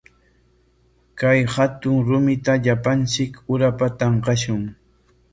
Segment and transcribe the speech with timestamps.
[1.19, 4.63] Kay hatun rumita llapanchik urapa tanqashun.